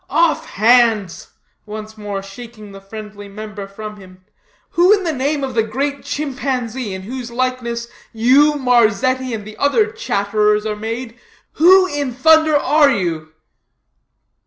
"Off 0.09 0.47
hands;" 0.49 1.27
once 1.67 1.95
more 1.95 2.23
shaking 2.23 2.71
the 2.71 2.81
friendly 2.81 3.27
member 3.27 3.67
from 3.67 3.97
him. 3.97 4.25
"Who 4.71 4.91
in 4.93 5.03
the 5.03 5.13
name 5.13 5.43
of 5.43 5.53
the 5.53 5.61
great 5.61 6.03
chimpanzee, 6.03 6.95
in 6.95 7.03
whose 7.03 7.29
likeness, 7.29 7.87
you, 8.11 8.55
Marzetti, 8.55 9.31
and 9.31 9.45
the 9.45 9.57
other 9.57 9.91
chatterers 9.91 10.65
are 10.65 10.75
made, 10.75 11.19
who 11.61 11.85
in 11.85 12.13
thunder 12.15 12.57
are 12.57 12.89
you?" 12.89 13.33